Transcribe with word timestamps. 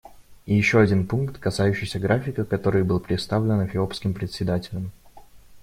И 0.47 0.55
еще 0.55 0.79
один 0.81 1.05
пункт, 1.05 1.37
касающийся 1.37 1.99
графика, 1.99 2.43
который 2.43 2.81
был 2.83 2.99
представлен 2.99 3.63
эфиопским 3.67 4.15
Председателем. 4.15 4.91